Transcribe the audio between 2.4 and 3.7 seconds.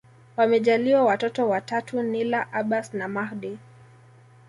Abbas na Mahdi